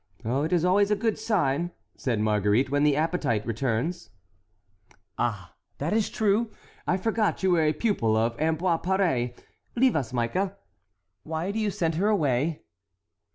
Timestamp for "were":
7.51-7.65